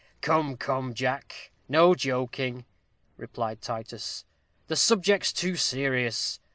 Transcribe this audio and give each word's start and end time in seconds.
"Come, 0.21 0.57
come, 0.57 0.95
Jack, 0.95 1.51
no 1.69 1.93
joking," 1.93 2.65
replied 3.17 3.61
Titus; 3.61 4.25
"the 4.65 4.75
subject's 4.75 5.31
too 5.31 5.55
serious. 5.55 6.39